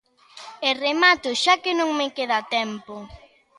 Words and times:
E 0.67 0.69
remato 0.85 1.29
xa, 1.41 1.53
que 1.63 1.71
non 1.79 1.89
me 1.99 2.07
queda 2.17 2.39
tempo. 2.55 2.95